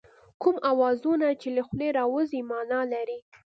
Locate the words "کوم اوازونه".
0.41-1.27